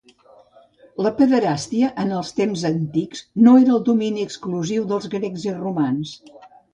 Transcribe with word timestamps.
La 1.07 1.09
pederàstia 1.17 1.89
en 2.03 2.13
els 2.21 2.31
temps 2.39 2.63
antics 2.69 3.21
no 3.49 3.53
era 3.65 3.75
el 3.75 3.83
domini 3.91 4.25
exclusiu 4.29 4.87
dels 4.93 5.07
grecs 5.17 5.45
i 5.51 5.55
romans. 5.59 6.15